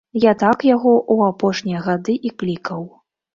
Я 0.21 0.31
так 0.43 0.63
яго 0.67 0.93
ў 1.13 1.33
апошнія 1.33 1.83
гады 1.89 2.17
і 2.31 2.33
клікаў. 2.41 2.81